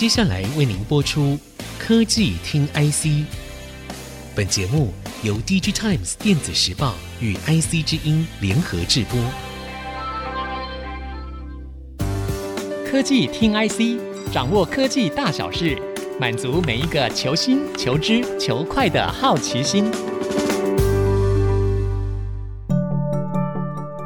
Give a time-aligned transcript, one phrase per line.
[0.00, 1.38] 接下来为您播出
[1.78, 3.22] 科技听 IC。
[4.34, 9.20] 本节目由 D G Times 电子时报与 IC 之音联合制播。
[12.90, 15.76] 科技听 IC，掌握科技大小事，
[16.18, 19.90] 满足每一个求新、求知、求快的好奇心。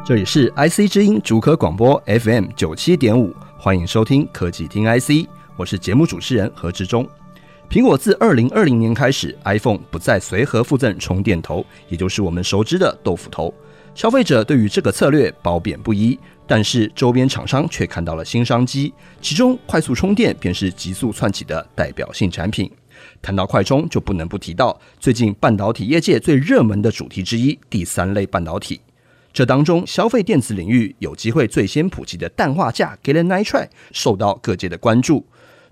[0.04, 7.08] 这里是 IC 之音主科广播 FM 九七点五，欢迎收听科技听 IC，我是节目主持人何志忠。
[7.70, 13.54] 苹果自二零二零年开始，iPhone 不再随盒附赠充电头，也就是我们熟知的豆腐头。
[13.94, 22.68] 消费者对于这个策略褒贬不一，但是周边厂商却看到了新商机，其中快速充电便是急速窜起的代表性产品。
[23.22, 28.80] 谈到快充，就不能不提到最近半导体业界最热门的主题之一——第三类半导体。
[29.32, 35.24] 这当中，消费电子领域有机会最先普及的氮化镓 （Gallium Nitride） 受到各界的关注。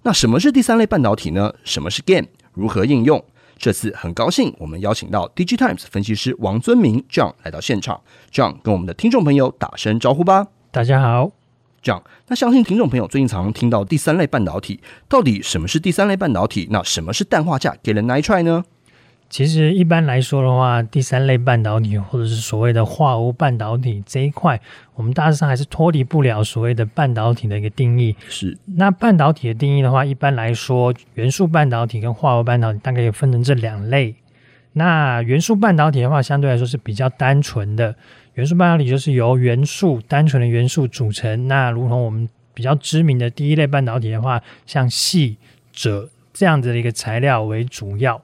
[0.05, 1.55] 那什么是第三类半导体呢？
[1.62, 2.27] 什么是 GaN？
[2.55, 3.25] 如何应用？
[3.56, 8.00] 这次很高兴，我们邀请到 DigiTimes 分析师王尊明 John 来到现场。
[8.33, 10.48] John 跟我们的听众朋友打声招呼吧。
[10.73, 11.30] 大家好
[11.84, 12.03] ，John。
[12.27, 16.67] 那相信听众朋友最近常常听到第三类半导体，到底什么是第三类半导体？
[16.73, 18.64] 那什么是氮化镓 Gallium Nitride 呢？
[19.33, 24.61] 其实一般来说的话，第三类半导体或者是所谓的化合物半导体这一块，
[24.94, 28.14] 我们大致上还是脱离不了所谓的半导体的一个定义。
[28.28, 28.58] 是。
[28.77, 34.14] 那半导体的定义的话，一般来说，元素半导体跟化合物半导体大概也分成这两类。
[34.74, 37.96] 那元素半导体的话，相对来说是比较单纯的。
[38.34, 41.48] 元素半导体就是由元素单纯的元素组成。
[41.48, 45.36] 那如同我们比较知名的第一类半导体的话，像矽、
[45.74, 48.20] 鍺这样子的一个材料为主要。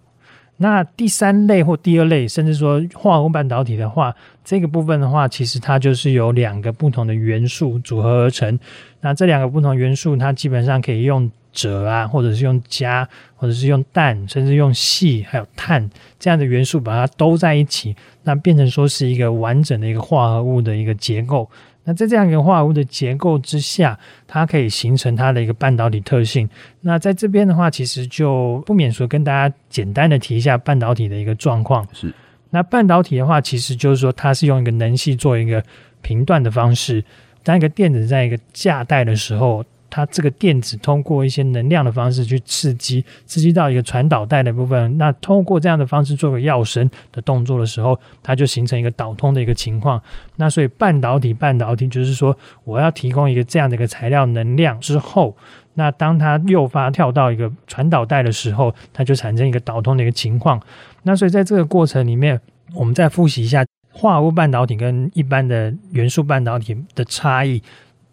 [0.59, 4.15] 那第三类或第二类，甚至说化合物半导体的话，
[4.45, 8.59] 这个部分的话，其实它就是由两个不同的元素组合而成。
[9.01, 13.07] 那这两个不同元素，它基本上可以用锗啊，或者是用镓，
[13.37, 17.95] 或者是用氮，甚至用矽，还有碳这样的元素，把它兜在一起，
[18.25, 21.49] 那变成说是一个完整的一个化合物的一个结构。
[21.89, 26.47] 那在这样一个化合物的结构之下，它可以形成它的一个半导体特性。
[26.83, 31.89] 那在这边的话，其实就不免说跟大家简单的提一下半导体的一个状况。
[31.95, 32.13] 是，
[32.51, 35.65] 那半导体的话，其实就是说它是用一个能系做一个
[36.03, 37.03] 频段的方式，
[37.43, 39.65] 当一个电子在一个价带的时候。
[39.91, 44.99] 它这个电子通过一些能量的方式去刺激，刺激到一个传导带的部分。
[44.99, 50.01] 那通过这样的方式做个跃升的动作的时候，它就形成一个导通的一个情况。
[50.37, 55.37] 那所以半导体，半导体就是说，我要提供一个这样的一个材料能量之后，
[55.75, 60.61] 那当它诱发跳到一个传导带的时候，它就产生一个导通的一个情况。
[61.03, 62.41] 那所以在这个过程里面，
[62.75, 67.63] 我们再复习一下化合物半导体跟一般的元素半导体的差异。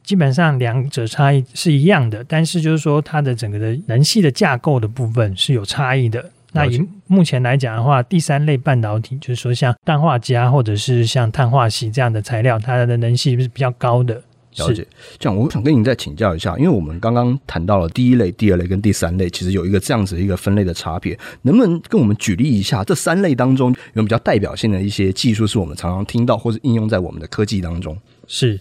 [0.05, 6.23] 基本上两者差异是一样的，但是就是说它的整个的能系的架构的部分是有差异的。
[6.53, 14.21] 那以目前来讲的话，第三类半导体就是说像氮化镓或者是像碳化锡这样的材料，它的能系是比较高的。
[14.57, 14.87] 了解，
[15.19, 27.97] 这样我想跟您再请教一下，因为我们刚刚谈到了第一类、第二类跟第三类，其实有一个这样子一个分类的差别，能不能跟我们举例一下这三类当中有比较代表性的一些技术，是我们常常听到或者应用在我们的科技当中？
[28.27, 28.57] 是。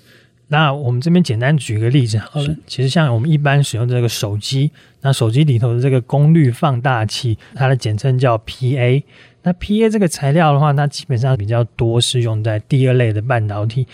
[0.49, 9.03] 那我们这边简单举一个例子好了，其实像我们一般使用这个手机，那手机里头的这个功率放大器，它的简称叫 PA。
[9.43, 13.87] 那 PA 这个材料的话，它基本上比较多是用在第二类的半导体。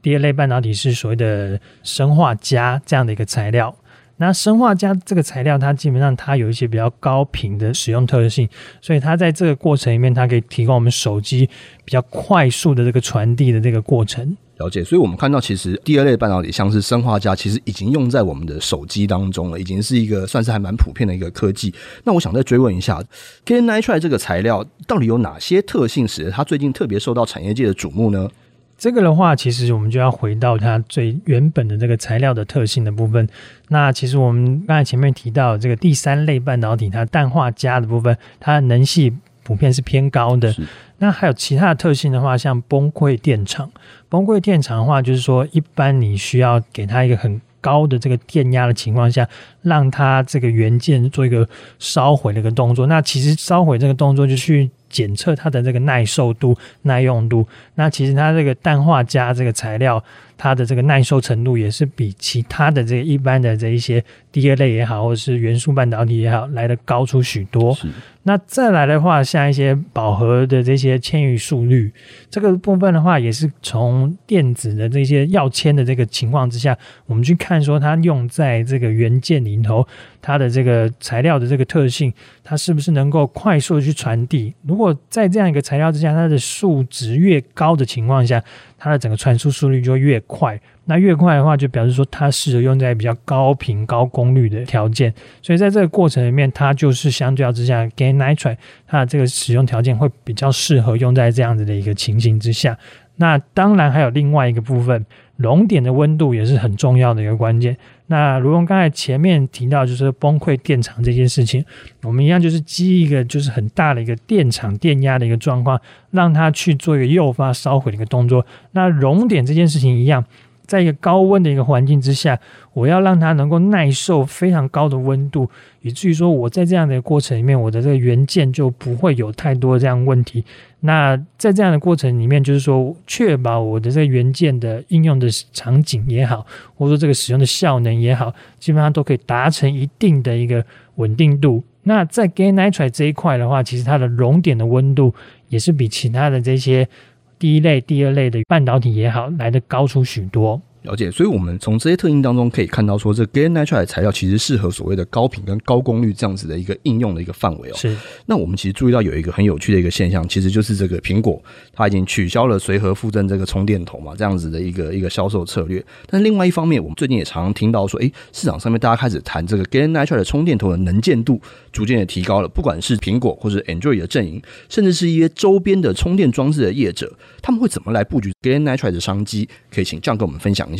[0.00, 3.74] 第二类半导体是所谓的生化镓这样的一个材料。
[4.18, 8.48] 那砷化镓这个材料，它基本上它有一些比较高频的使用特性，
[8.80, 11.46] 所以它在这个过程里面，它可以提供我们手机
[11.84, 14.36] 比较快速的这个传递的这个过程。
[14.58, 21.74] 了解，所以我们看到，其实第二类半导体像是砷化镓，其实已经用在我们的手机当中了，已经是一个算是还蛮普遍的一个科技。
[22.04, 22.98] 那我想再追问一下
[23.44, 28.30] ，Gallium Nitride 这个材料到底有哪些特性，使得它最近特别受到产业界的瞩目呢？
[28.78, 33.26] 这个的话，其实我们就要回到它最原本的这个材料的特性的部分。
[33.68, 39.12] 那其实我们刚才前面提到这个第三类半导体，它氮化镓的部分，它的能系
[39.42, 40.54] 普遍是偏高的。
[40.98, 43.70] 那还有其他的特性的话，像崩溃电场。
[44.08, 49.26] 崩溃电场的话，就是说一般你需要给它一个很高的这个电压的情况下，
[49.62, 51.48] 让它这个元件做一个
[51.78, 52.86] 烧毁的一个动作。
[52.86, 57.46] 那其实烧毁这个动作就去检测它的这个耐受度、耐用度。
[57.74, 60.02] 那其实它这个氮化镓这个材料，
[60.36, 67.76] 它的这个耐受程度也是比其他的这个一般的这一些第二类也好，或者是元素半导体也好，来的高出许多。
[68.24, 71.92] 那再来的话，像一些饱和的这些铅与速率，
[72.28, 79.86] 这个部分的话，也是从电子的这些要铅的这个情况之下，我们去看说它用在这个元件里头，
[80.20, 82.12] 它的这个材料的这个特性，
[82.42, 84.52] 它是不是能够快速的去传递？
[84.66, 88.42] 如果在这样一个材料之下，它的数值越高的情况下，
[88.78, 90.60] 它的整个传输速率就越快。
[90.84, 95.12] 那越快的话，就表示说它适合用在比较高频、高功率的条件，
[95.42, 98.56] 所以在这个过程里面，它就是相较之下，GaN Nitride
[98.86, 102.78] 它的这个使用条件会比较适合用在这样子的一个情形之下。
[103.16, 105.04] 那当然还有另外一个部分，
[105.36, 107.76] 熔点的温度也是很重要的一个关键。
[108.06, 111.64] 那如同刚才前面提到，就是崩溃电场这件事情，
[112.02, 115.80] 我们一样就是基一个就是很大的一个电场电压的一个状况，
[116.10, 118.46] 让它去做一个诱发烧毁的一个动作。
[118.72, 120.24] 那熔点这件事情一样。
[120.66, 122.38] 在一个高温的一个环境之下，
[122.72, 125.48] 我要让它能够耐受非常高的温度，
[125.82, 130.44] 以至于说我在这样的过程里面，我的这个元件就不会有太多的这样问题。
[130.80, 136.46] 那在这样的过程里面，就是说确保我的这个元件的应用的场景也好，
[136.76, 140.64] 或者说这个使用的效能也好，基本上都可以达成一定的一个
[140.96, 141.62] 稳定度。
[141.84, 145.14] 那在 gallium nitride 这一块的话，其实它的熔点的温度
[145.48, 146.88] 也是比其他的这些。
[147.38, 150.60] 第一类、第二类的半导体也好，来的高出许多。
[150.86, 157.74] 了解，所以我们从这些特性当中可以看到，说这 gallium nitride 材料其实适合所谓的高频跟高功率这样子的一个应用的一个范围哦。
[157.76, 157.94] 是。
[158.24, 161.42] 那我们其实注意到有一个很有趣的一个现象，其实就是这个苹果
[161.72, 165.84] 它已经取消了随盒附赠这个充电头嘛，这样子的一个一个销售策略。
[166.08, 171.40] 但另外一方面，我们最近也常常听到说，诶，市场上面大家开始谈这个 gallium nitride 的充电头的能见度
[171.72, 177.12] 逐渐的提高了，不管是苹果或者 Android 的阵营，甚至是一些周边的充电装置的业者，
[177.42, 179.48] 他们会怎么来布局 gallium nitride 的商机？
[179.70, 180.72] 可以请 John 跟我们分享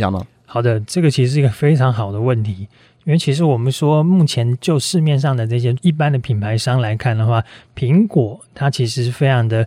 [0.45, 2.69] 好的，这个其实是一个非常好的问题，
[3.05, 7.43] 因为其实我们说，目前就市面上的这些一般的品牌商来看的话，
[7.75, 9.67] 苹果它其实是非常的。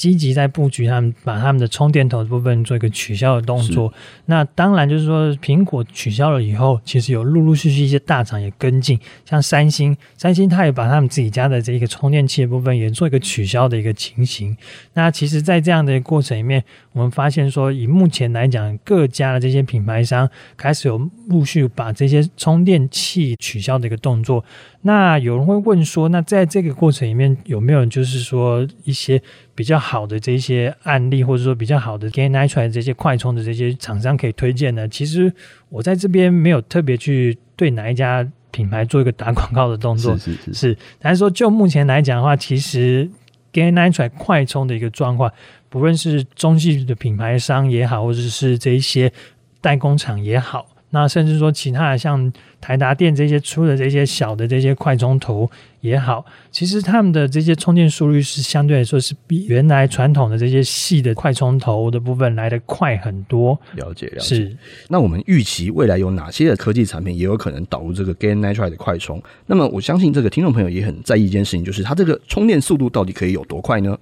[0.00, 3.92] 积极在布局，他们把他们的充电头的部分做一个取消的动作。
[4.24, 14.56] 那当然就是说，苹果取消了以后，其实有陆陆续续一些大厂也跟进，像三星，三星它也把他们自己家的这一个充电器的部分也做一个取消的一个情形。
[14.94, 20.26] 那其实，在这样的一个过程里面，我们发现说，以目前来讲，各家的这些品牌商
[20.56, 20.96] 开始有
[21.28, 24.42] 陆续把这些充电器取消的一个动作。
[24.82, 29.20] 那有人会问说，那在这个过程里面有没有就是说一些
[29.60, 34.88] 比较好的这些案例，或者说比较好的 gallium nitride 这些快充的这些厂商可以推荐呢？
[34.88, 35.30] 其实
[35.68, 43.06] 我在这边没有特别去对哪一家品牌做一个打广告的动作，是是是，是，但是说就目前来讲的话，其实
[43.52, 45.30] gallium nitride 快充的一个状况，
[45.68, 49.12] 不论是中系的品牌商也好，或者是这一些
[49.60, 50.66] 代工厂也好。
[50.88, 63.58] 那甚至说，其他的像台达电这些出的这些小的这些快充头也好，其实他们的这些充电速率是相对来说是比原来传统的这些细的快充头的部分来得快很多。
[63.74, 64.36] 了解，了解。
[64.36, 64.56] 是。
[64.88, 69.22] 那我们预期未来有哪些的科技产品也有可能导入这个 gallium nitride 的快充？
[69.46, 73.96] 那么我相信这个听众朋友也很在意一件事情，就是它这个充电速度到底可以有多快呢？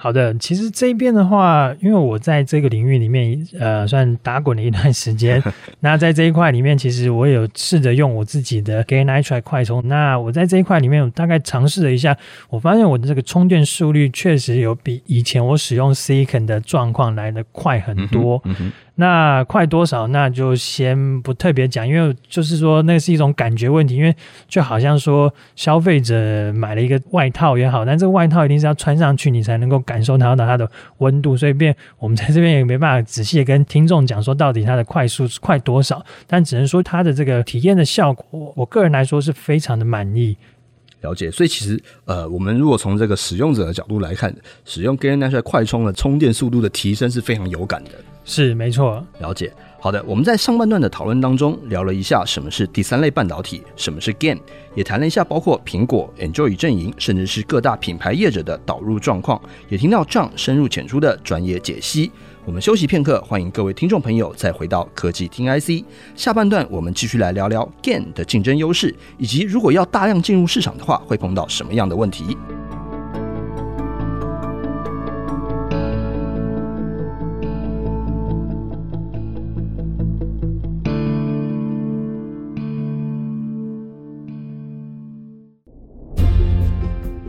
[0.00, 5.42] 好的，其实这边的话，因为我在这个领域里面，呃，算打滚了一段时间。
[5.80, 9.82] 那在这一块里面，其实我也有试着用我自己的 gallium nitride 快充。
[9.88, 12.16] 那我在这一块里面，我大概尝试了一下，
[12.48, 18.40] 我发现我的这个充电速率确实有比以前我使用 silicon 的状况来的快很多。
[18.44, 20.08] 嗯嗯那快多少？
[20.08, 23.94] 那就先不特别讲，因为就是说那是一种感觉问题。
[23.94, 24.12] 因为
[24.48, 31.36] 就好像说消费者买了一个外套也好，但这个外套一定是要穿上去，你才能够感受到它的温度。
[31.36, 40.36] 所以变我们在这边也没办法仔细的跟听众讲说到底它的快速快多少，但只能说它的这个体验的效果，我个人来说是非常的满意。
[41.02, 47.90] 了解，所以其实呃，我们如果从这个使用者的角度来看，使用 Gaia Nature 快充的充电速度的提升是非常有感的。
[48.28, 49.50] 是没错，了解。
[49.80, 54.38] 好的，我们在上半段的讨论当中聊了一下什么是第三类半导体，什么是 GaN，
[54.74, 62.12] 也谈了一下包括苹果、Android 阵营，甚至是各大品牌业者的导入状况，也听到 John 深入浅出的专业解析。
[62.44, 65.82] 我们休息片刻，欢迎各位听众朋友再回到科技听 IC。
[66.14, 72.36] 下半段我们继续来聊聊 GaN 的竞争优势，以及如果要大量进入市场的话，会碰到什么样的问题。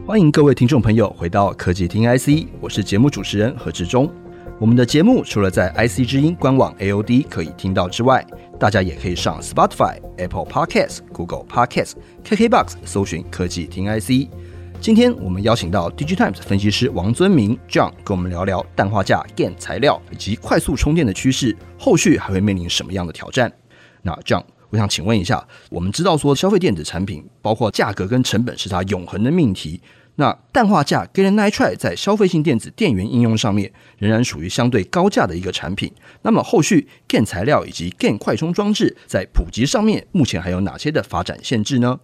[0.10, 4.12] 欢迎各位听众朋友回到科技听 IC，我是节目主持人何志忠。
[4.60, 8.26] 我们的节目除了在 IC 之音官网 AOD 可以听到之外，
[8.60, 11.94] 大家也可以上 Spotify、Apple Podcasts、Google Podcasts、
[12.26, 14.28] KKBox 搜寻科技听 IC。
[14.82, 23.54] 今天我们邀请到 DigiTimes 分析师王尊明 John 跟我们聊聊氮化镓 GaN 材料以及快速充电的趋势，后续还会面临什么样的挑战？
[24.02, 24.44] 那 John。
[24.72, 29.82] 我想请问一下，我们知道说消费电子产品包括价格跟成本是它永恒的命题。
[30.20, 35.90] 那氮化镓 Gallium Nitride 在消费性电子电源应用上面仍然属于相对高价的一个产品。
[36.24, 42.02] 那么后续 GaN 材料以及 GaN 快充装置在普及上面，目前还有哪些的发展限制呢？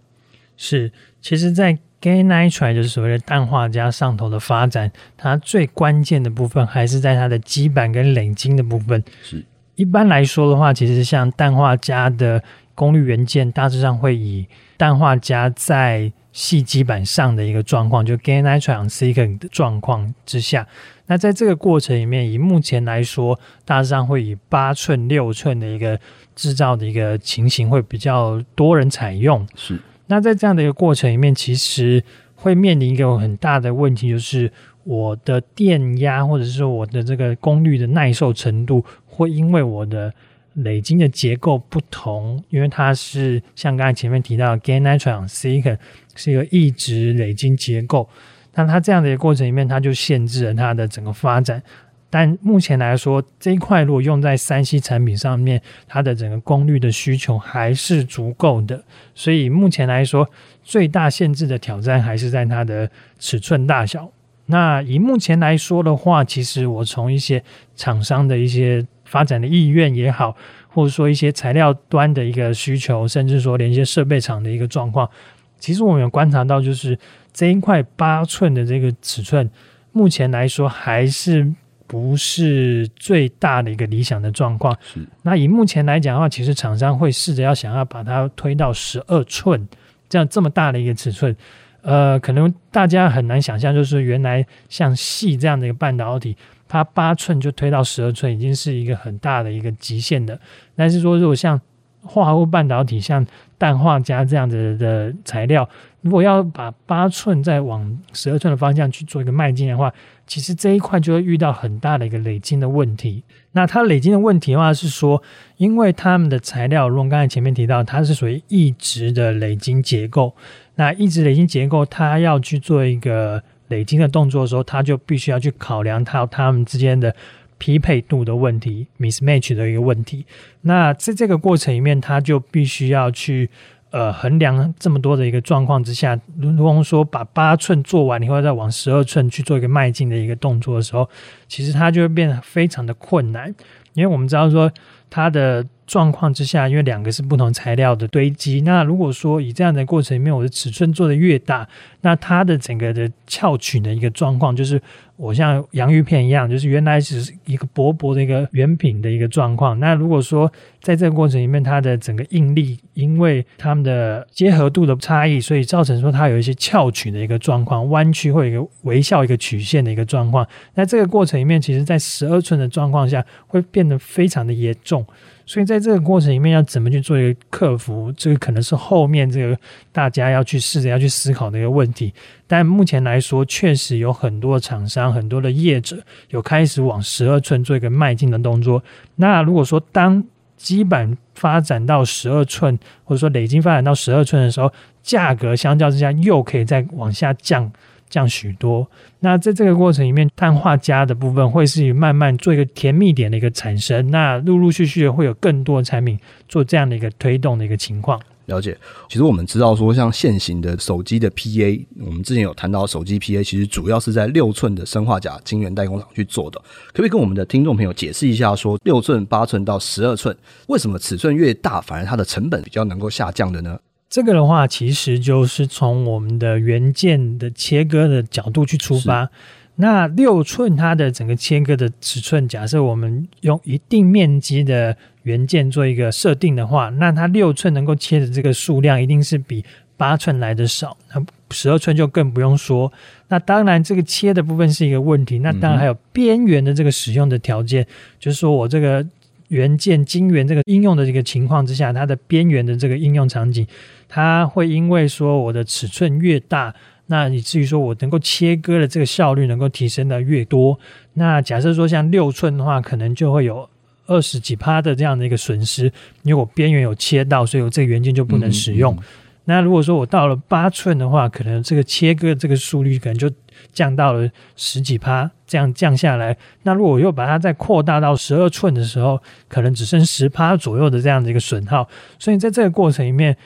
[0.55, 9.03] 是，其实，在 Gallium Nitride 就是所谓的氮化镓上头的发展，它最关键的部分还是在它的基板跟磊晶的部分。
[9.21, 9.43] 是。
[9.75, 12.41] 一般来说的话，其实像氮化镓的
[12.75, 14.45] 功率元件，大致上会以
[14.77, 20.67] 氮化镓在细基板上的一个状况，就 gallium nitride on silicon 的状况之下。
[21.07, 25.99] 那在这个过程里面，以目前来说，大致上会以八寸、六寸的一个
[26.35, 29.47] 制造的一个情形会比较多人采用。
[29.55, 29.79] 是。
[30.07, 32.03] 那在这样的一个过程里面，其实
[32.35, 34.51] 会面临一个很大的问题，就是
[34.83, 38.83] 我的电压或者是我的这个功率的耐受程度。
[39.07, 40.13] 会因为我的
[40.55, 45.77] 磊晶的结构不同，因为它是像刚才前面提到的 gallium nitride silicon
[46.15, 48.09] 是一个异质磊晶结构，
[48.53, 51.61] 那它这样的一个过程里面，它就限制了它的整个发展。
[52.09, 58.81] 但目前来说，这一块如果用在三 C 产品上面，它的整个功率的需求还是足够的。
[59.13, 60.29] 所以目前来说，
[60.63, 64.09] 最大限制的挑战还是在它的尺寸大小。
[64.45, 67.43] 那以目前来说的话，其实我从一些
[67.75, 70.35] 厂商的一些发展的意愿也好，
[70.67, 75.09] 或者说一些材料端的一个需求，甚至说连一些设备厂的一个状况，
[75.57, 76.97] 其实我们有观察到，就是
[77.31, 79.49] 这一块八寸的这个尺寸，
[79.91, 81.49] 目前来说还是
[81.87, 84.77] 不是最大的一个理想的状况。
[84.81, 84.99] 是。
[85.21, 89.67] 那以目前来讲的话，其实厂商会试着要想要把它推到十二寸
[90.09, 91.35] 这样这么大的一个尺寸。
[91.81, 96.35] 呃，可能大家很难想象，就是原来像细这样的一个半导体，
[96.67, 100.39] 它八寸就推到十二寸，已经是一个很大的一个极限的。
[100.75, 101.59] 但是说，如果像
[102.01, 103.25] 化合物半导体，像
[103.57, 105.67] 氮化镓这样子的材料，
[106.01, 109.91] 如果要把八寸再往十二寸的方向去做一个迈进的话，
[110.27, 113.23] 其实这一块就会遇到很大的一个累积的问题。
[113.53, 115.21] 那它累积的问题的话是说，
[115.57, 120.35] 因为他们的材料，如我刚才前面提到，它是属于异质的累积结构。
[120.75, 127.15] 那异质累积结构，它要去做一个累积的动作的时候，他就必须要去考量它它们之间的
[127.57, 130.25] 匹配度的问题，mismatch 的一个问题。
[130.61, 133.49] 那在这个过程里面，他就必须要去
[133.91, 141.09] 呃衡量这么多的一个状况之下，如果说把八寸做完以后，再往十二寸去做一个迈进的一个动作的时候，
[141.47, 143.53] 其实它就会变得非常的困难，
[143.93, 144.69] 因为我们知道说
[145.09, 145.65] 它的。
[145.87, 151.69] 状况之下，因为两个是不同材料的堆积，那如果说以这样的过程里面，我的尺寸做的越大，
[152.01, 154.81] 那它的整个的翘曲的一个状况，就是
[155.17, 159.79] 我像洋芋片一样，就是原来只是一个薄薄的一个圆饼的一个状况。
[159.79, 170.45] 那如果说在这个过程里面，它的整个应力，因为它们的结合度的差异，所以造成说它有一些翘曲的一个状况，弯曲或一个微笑一个曲线的一个状况。
[170.73, 175.05] 那这个过程里面，其实在十二寸的状况下，会变得非常的严重。
[175.45, 178.11] 所以在这个过程里面，要怎么去做一个克服？
[178.17, 179.57] 这个可能是后面这个
[179.91, 182.13] 大家要去试着要去思考的一个问题。
[182.47, 185.97] 但目前来说，确实有很多厂商、很多的业者
[186.29, 188.83] 有开始往十二寸做一个迈进的动作。
[189.15, 190.23] 那如果说当
[190.57, 194.71] 基板发展到十二寸，或者说磊晶发展到十二寸的时候，
[195.03, 197.71] 价格相较之下又可以再往下降。
[198.09, 198.87] 降许多，
[199.19, 208.19] 那在这个过程里面，氮化镓的部分会是慢慢做一个甜蜜点的一个产生，那陆陆续续会有更多的产品做这样的一个推动的一个情况。
[208.45, 208.77] 了解，
[209.09, 216.59] 其实我们知道说，像现行的手机的 PA，我们之前有谈到手机 PA，其实主要是在六寸的砷化镓晶圆代工厂去做的。
[216.89, 223.79] 可不可以跟我们的听众朋友解释一下，说六寸、八寸到十二寸，为什么尺寸越大，反而它的成本比较能够下降的呢？
[224.15, 229.29] 这个的话，其实就是从我们的元件的切割的角度去出发。
[229.75, 239.65] 那六寸它的整个切割的尺寸，假设我们用一定面积的元件做一个设定的话，那它六寸能够切的这个数量一定是比
[239.97, 240.95] 八寸来的少。
[241.13, 242.89] 那十二寸就更不用说。
[243.27, 245.39] 那当然，这个切的部分是一个问题。
[245.39, 247.85] 那当然还有边缘的这个使用的条件，
[248.17, 249.05] 就是说我这个
[249.49, 253.67] 元件晶圆这个应用的这个情况之下，它的边缘的这个应用场景。
[254.07, 256.73] 它会因为说我的尺寸越大，
[257.07, 260.79] 那以至于说我能够切割的这个效率能够提升的越多，
[261.13, 263.69] 那假设说像六寸的话，可能就会有
[264.07, 265.85] 二十几趴的这样的一个损失，
[266.23, 268.93] 因为我边缘有切到，所以我这个元件就不能使用。
[268.95, 269.03] 嗯嗯
[269.47, 273.29] 那如果说我到了八寸的话，可能这个切割这个速率可能就
[273.71, 276.35] 降到了十几趴，这样降下来。
[276.63, 281.87] 那如果我又把它再扩大到十二寸的时候，可能只剩十趴左右的这样的一个损耗。
[282.17, 283.37] 所以在这个过程里面，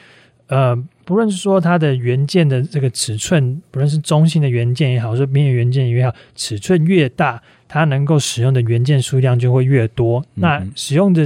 [0.50, 0.76] 呃，
[1.06, 10.20] 不论是说它的元件的这个尺寸，不论是中性的元件也好，说边缘元件也好，尺寸越大，它能够使用的元件数量就会越多。
[10.20, 11.24] 嗯、那使用的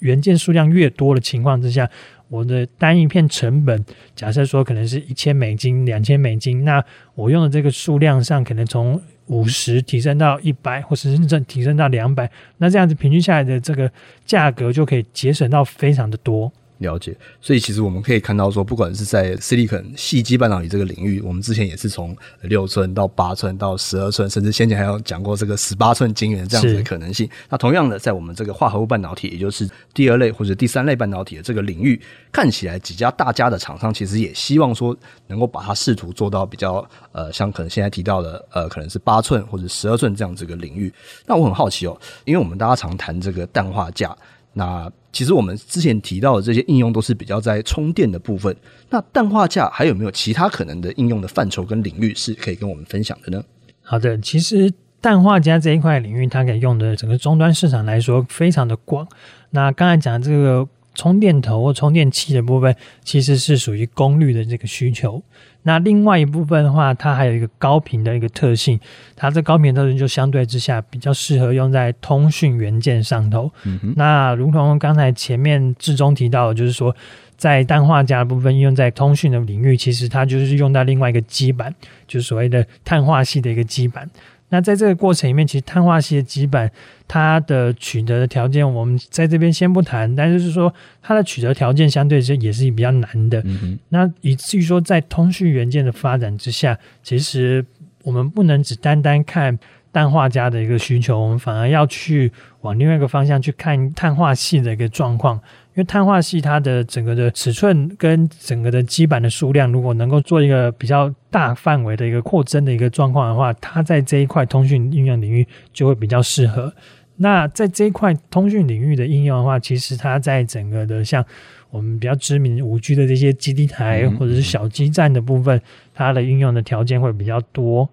[0.00, 1.88] 元件数量越多的情况之下，
[2.28, 3.82] 我的单一片成本，
[4.14, 13.90] 假设说可能是一千美金、两千美金，那我用的这个数量上可能从五十提升到一百，或者甚至提升到两百，那这样子平均下来的这个
[14.26, 16.52] 价格就可以节省到非常的多。
[16.78, 27.28] 了解，所以其实我们可以看到说，不管是在 Silicon 矽基半导体这个领域，我们之前也是从六寸到八寸到十二寸，甚至先前还有讲过这个十八寸晶圆这样子的可能性。
[27.48, 31.98] 那同样的，在我们这个化合物半导体，也就是第二类或者第三类半导体的这个领域，
[32.30, 34.94] 看起来几家大家的厂商其实也希望说，
[35.28, 40.92] 能够把它试图做到比较呃，像可能现在提到的呃，可能是八寸或者十二寸这样子的领域。
[41.24, 44.14] 那我很好奇哦，因为我们大家常谈这个氮化镓。
[44.58, 48.56] 那其实我们之前提到的这些应用都是比较在充电的部分。
[48.88, 53.44] 那氮化镓还有没有其他可能的应用的范畴跟领域是可以跟我们分享的呢？
[53.82, 59.06] 好的，其实氮化镓这一块领域，它可以用的整个终端市场来说非常的广。
[59.50, 60.66] 那刚才讲的这个。
[60.98, 65.22] 充电头或充电器的部分其实是属于功率的这个需求。
[65.66, 68.78] 那另外一部分的话，它还有一个高频的一个特性，
[69.16, 73.50] 它这高频特性就相对之下比较适合用在通讯元件上头。
[73.64, 73.92] 嗯。
[73.96, 76.94] 那如同刚才前面志中提到的，就是说
[77.36, 81.74] 在氮化镓部分应用在通讯的领域，其实它就是用到另外一个基板，
[82.06, 84.08] 就是所谓的碳化系的一个基板。
[84.48, 86.70] 那在这个过程里面，其实碳化系的基板，
[87.08, 90.14] 它的取得的条件，我们在这边先不谈。
[90.14, 90.72] 但是就是说，
[91.02, 93.42] 它的取得条件相对是也是比较难的。
[93.44, 93.78] 嗯。
[93.88, 97.64] 那以至于说，在通讯元件的发展之下，其实
[98.04, 99.58] 我们不能只单单看
[99.90, 105.40] 氮化镓的一个需求，我们反而要去往另外一个方向去看碳化系的一个状况。
[105.76, 116.72] 因为碳化系它的整个的尺寸跟整个的基板的数量，如果能够做一个比较大范围的一个扩增的一个状况的话，它在这一块通讯应用领域就会比较适合。
[117.16, 121.22] 那在这一块通讯领域的应用的话，其实它在整个的像
[121.68, 125.60] 我们比较知名五 G 的这些基地台或者是小基站的部分，
[125.94, 127.86] 它的应用的条件会比较多。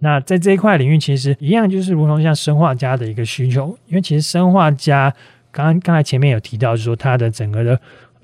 [0.00, 5.14] 那在这一块领域，其实一样就是如同像生化镓的一个需求，因为其实生化镓。
[5.50, 7.80] 刚刚才前面有提到，就是说它的整个的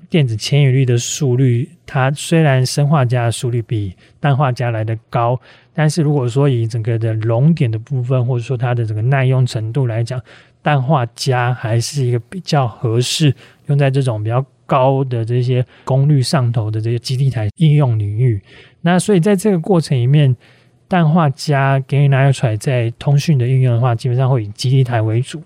[0.09, 5.39] 电子迁移率的速率，它虽然砷化镓的速率比氮化镓来得高，
[5.73, 10.21] 但是如果说以整个的熔点的部分，或者说它的整个耐用程度来讲，
[10.61, 13.33] 氮化镓还是一个比较合适
[13.67, 18.41] 用在这种比较高的这些功率上头的这些基地台应用领域。
[18.81, 20.35] 那所以在这个过程里面，
[20.87, 25.41] 氮化镓 gallium nitride 在通讯的应用的话，基本上会以基地台为主。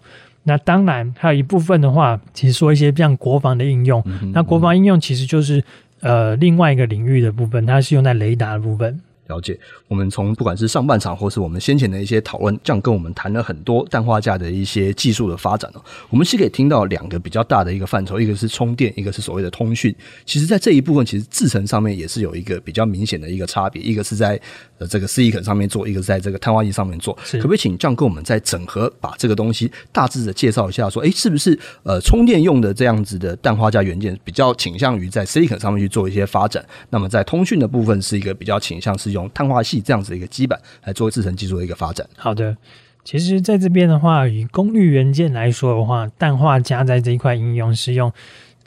[0.49, 4.01] 那当然，还有一部分的话，其实说一些像国防的应用。
[4.05, 5.63] 嗯嗯，那国防应用其实就是
[6.01, 8.99] 呃另外一个领域的部分，它是用在雷达的部分。
[9.29, 15.81] 了解，我们从不管是上半场，或是我们先前的一些讨论，这样跟我们谈了很多氮化镓的一些技术的发展哦。
[16.09, 19.95] 我们是可以听到两个比较大的一个范畴，一个是充电，一个是所谓的通讯。
[20.25, 24.39] 其实，在这一部分，其实制程上面也是有一个比较明显的一个差别，一个是在
[24.79, 27.15] 呃这个 Silicon 上面做，一个是在这个碳化矽上面做。
[27.33, 36.65] 可不可以请这样跟我们再整合，把这个东西大致的介绍一下，说，哎，是不是呃充电用的这样子的氮化镓元件比较倾向于在 Silicon 上面去做一些发展？
[36.89, 39.18] 那么在通讯的部分，是一个比较倾向是用。
[39.19, 42.07] 用碳化系这样子的一个基板来做制程技术的一个发展。
[42.17, 42.55] 好的，
[43.03, 48.11] 其实在这边的话，以功率元件来说的话，氮化镓在这一块应用是用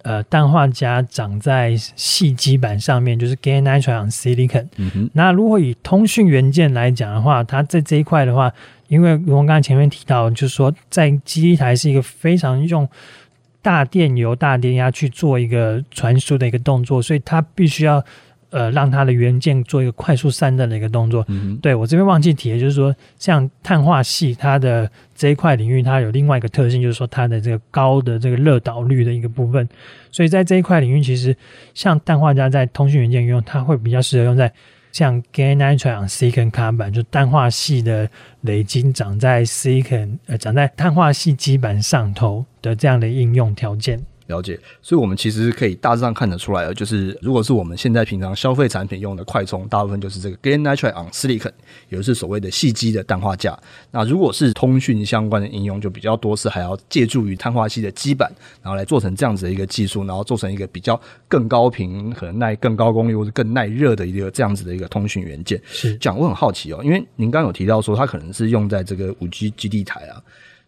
[0.02, 4.66] 呃氮化镓长在细基板上面，就是 gallium nitride on silicon。
[4.76, 5.10] 嗯哼。
[5.12, 8.52] 那如果以通讯元件来讲的话，它在这一块的话，
[8.88, 12.88] 因为我们刚才前面提到，就是说在基地台是一个非常用
[13.60, 18.04] 大电流、大电压去做一个传输的一个动作，所以它必须要。
[18.52, 21.24] 呃，让它的元件做一个快速散热的一个动作。
[21.28, 29.68] 嗯，对，我这边忘记提的就是说，像碳化系它的这一块领域，它有另外一个特性，就是说它的这个高的这个热导率的一个部分。
[30.10, 31.34] 所以在这一块领域，其实
[31.74, 34.52] 像氮化镓在通讯元件用，它会比较适合用在
[34.92, 38.06] 像 gallium nitride on silicon carbide，就氮化系的
[38.42, 44.04] 磊晶长在 silicon 呃长在碳化系基板上头的这样的应用条件。
[44.32, 51.52] 了解，所以我们其实可以大致上看得出来，就是如果是我们现在平常消费产品用的快充，大部分就是这个 gallium nitride on silicon，
[51.90, 53.58] 也就是所谓的细基的氮化镓。
[53.90, 65.60] 那如果是通讯相关的应用，就比较多是还要借助于碳化矽的基板，然后来做成这样子的一个技术，然后做成一个比较更高频、可能耐更高功率或者更耐热的一个这样子的一个通讯元件。
[65.66, 70.22] 是，这样我很好奇哦，因为您刚刚有提到说它可能是用在这个五 G 基地台啊。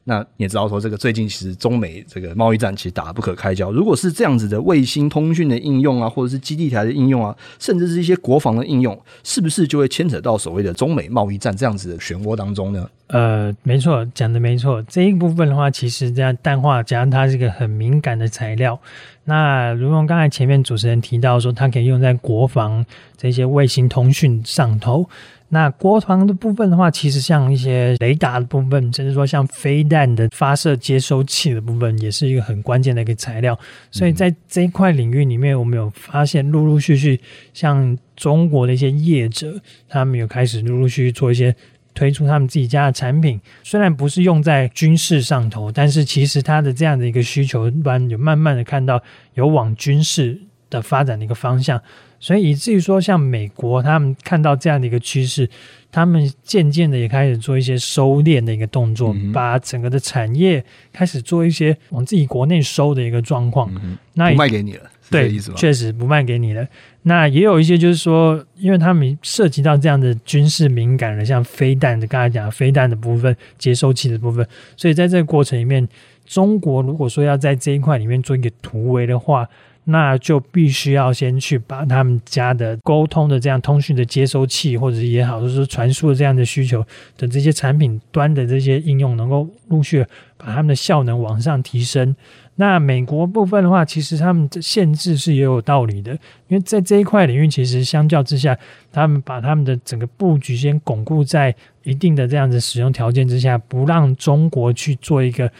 [0.07, 3.73] 那你也知道说，这个最近其实中美这个贸易战其实打得不可开交。
[3.73, 12.87] 如果是这样子的卫星通讯的应用啊，或者是基地台的应用啊，甚至是一些国防的应用，是不是就会牵扯到所谓的中美贸易战这样子的漩涡当中呢？
[13.07, 14.83] 呃，没错，讲的没错。
[14.89, 18.79] 这一部分的话，其实这样氮化镓它是一个很敏感的材料。
[19.25, 22.85] 那如同刚才前面主持人提到说，它可以用在国防
[23.17, 25.09] 这些卫星通讯上头。
[25.51, 33.57] 那国防的部分的话，其实像一些雷达的部分，甚至说像飞弹的发射接收器的部分，也是一个很关键的一个材料。
[33.91, 37.21] 所以在这一块领域里面，我们有发现陆陆续续，
[37.53, 41.55] 像中国的一些业者，他们有开始陆陆续续做一些
[41.93, 43.41] 推出他们自己家的产品。
[43.63, 49.01] 虽然不是用在军事上头，但是其实它的这样的一个需求，端有慢慢的看到
[49.35, 51.81] 有往军事的发展的一个方向。
[52.25, 55.47] 所以以至于说，像美国他们看到这样的一个趋势，
[55.93, 63.71] 他们渐渐的也开始做一些收敛的一个动作，嗯、把整个的产业开始做一些往自己国内收的一个状况。
[63.75, 66.67] 嗯、那不卖给你了，对，确实不卖给你了。
[67.03, 75.87] 那也有一些就是说，因为他们涉及到这样的军事敏感的，像飞弹的，刚才讲飞弹的部分、接收器的部分，所以在这个过程里面，
[76.25, 79.47] 中国如果说要在这一块里面做一个突围的话，
[79.87, 86.83] 那就必须要先去把他们家的沟通的这样通讯的接收器，或者也好，就是传输的这样的需求
[87.19, 90.05] 的这些产品端的这些应用，能够陆续
[90.39, 92.17] 把他们的效能往上提升。
[92.57, 96.13] 那美国部分的话，其实他们的限制是也有道理的，
[96.49, 98.57] 因为在这一块领域，其实相较之下，
[98.91, 105.51] 他们把他们的整个布局先巩固在一定的这样子使用条件之下，不让中国去做一个。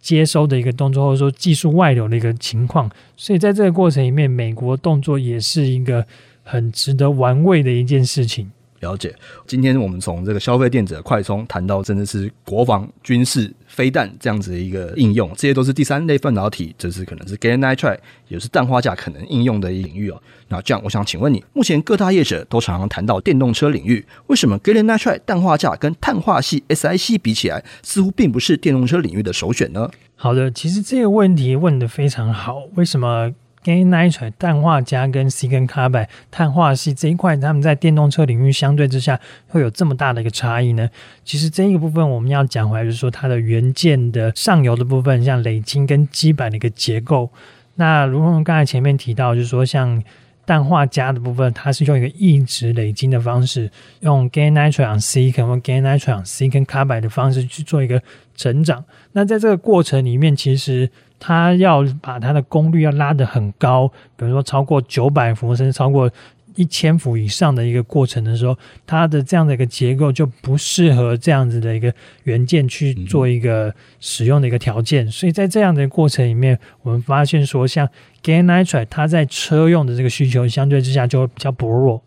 [0.00, 6.06] 接收的一个动作，或者说技术外流的一个情况，所以在这个过程里面，美国动作也是一个
[6.42, 8.50] 很值得玩味的一件事情。
[8.80, 9.14] 了解，
[9.46, 20.20] 今天我们从这个消费电子的快充谈到，真的是国防、军事、飞弹这样子的一个应用，这些都是第三类半导体，这是可能是 gallen nitride，也是氮化镓可能应用的一领域哦。
[20.48, 29.90] 那这样，我想请问你，目前各大业者都常常谈到电动车领域，为什么 gallium nitride 氮化镓跟碳化系 SiC 比起来，似乎并不是电动车领域的首选呢？
[30.16, 40.88] 好的，其实这个问题问得非常好，为什么？gallium nitride 氮化镓跟 C 跟 carbide 碳化系这一块，他们在电动车领域相对之下会有这么大的一个差异呢？
[41.24, 47.30] 其实这一个部分我们要讲回来，就是说它的元件的上游的部分，像磊晶跟基板的一个结构。
[47.74, 50.02] 那如同刚才前面提到，就是说像
[50.44, 53.70] 氮化镓的部分，它是用一个异质磊晶的方式，
[54.00, 58.02] 用 gallium nitride on silicon 或 gallium nitride on silicon carbide 的方式去做一个
[58.34, 58.84] 成长。
[59.12, 66.10] 那在这个过程里面，其实它要把它的功率要拉得很高，比如说超过九百伏，甚至超过
[66.56, 75.06] 一千伏以上的一个过程的时候，它的这样的一个结构就不适合这样子的一个元件去做一个使用的一个条件。
[75.08, 77.88] 所以在这样的过程里面，我们发现说，像
[78.22, 82.02] gallen nitride 它在车用的这个需求相对之下就会比较薄弱。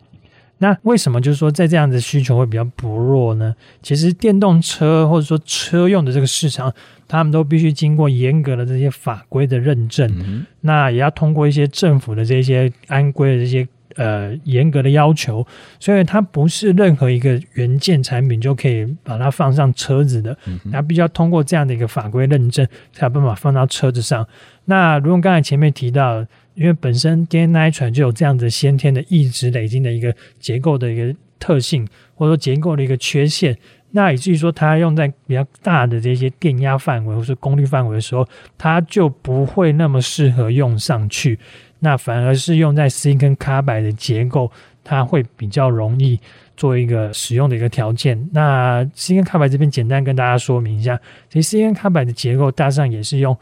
[0.58, 3.54] 那为什么就是说在这样的需求会比较薄弱呢？
[3.82, 6.72] 其实电动车或者说车用的这个市场，
[7.06, 15.46] 他们都必须经过严格的这些法规的认证，嗯、那也要通过一些政府的这些安规的这些呃严格的要求，
[15.78, 20.36] 所以它不是任何一个元件产品就可以把它放上车子的，
[20.72, 24.26] 它必须要通过这样的一个法规认证，才有办法放到车子上。
[24.66, 33.56] 那如果刚才前面提到，因为本身 nitride 就有这样子先天的一直累积的一个结构的一个特性，或者说结构的一个缺陷，
[33.90, 38.26] 那以至于说它用在比较大的这些电压范围或是功率范围的时候，
[38.56, 41.38] 它就不会那么适合用上去。
[41.84, 44.50] 那反而是用在 C 跟卡百的结构，
[44.82, 46.18] 它会比较容易
[46.56, 48.18] 做一个使用的一个条件。
[48.32, 53.36] 那 C 跟卡百这边简单跟大家说明一下，其实 C 跟卡百的结构大致上也是用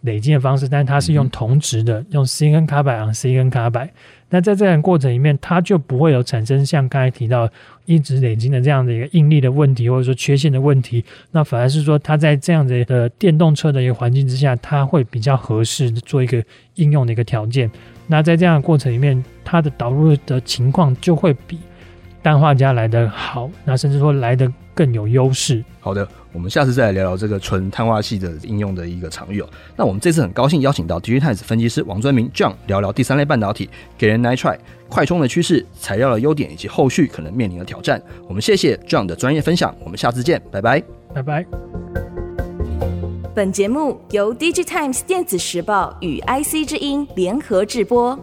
[0.00, 3.90] 累积的方式，但它是用同值的，用 C 跟卡百，C 跟卡百。
[4.32, 7.46] 那在这样过程里面，它就不会有产生像刚才提到
[7.84, 11.04] 一直累积的这样的一个应力的问题，或者说缺陷的问题。
[11.32, 16.42] 那反而是说，它在这样的的电动车的一个环境之下，它会比较合适做一个
[16.76, 17.70] 应用的一个条件。
[18.06, 21.58] 那在这样的过程里面，它的导入的情况就会比
[22.22, 25.62] 氮化镓来的好，那甚至说来的更有优势。
[25.80, 29.48] 好的，我们下次再来聊聊这个纯碳化系的应用的一个场域哦。
[29.76, 34.58] 那我们这次很高兴邀请到 DigiTimes 分析师王专明 John 聊聊第三类半导体 Gallium Nitride
[34.88, 38.00] 快充的趋势、材料的优点以及后续可能面临的挑战。
[38.28, 40.82] 我们谢谢 John 的专业分享，我们下次见，拜拜，
[41.12, 41.44] 拜拜。
[43.34, 48.16] 本节目由 DigiTimes 电子时报与 IC 之音联合制播。